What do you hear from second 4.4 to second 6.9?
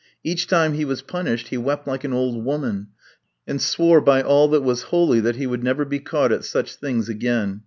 that was holy that he would never be caught at such